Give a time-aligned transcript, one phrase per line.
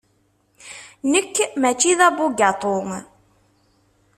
[1.11, 2.75] Nekk maci d abugaṭu.